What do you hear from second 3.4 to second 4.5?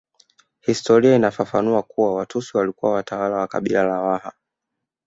kabila la Waha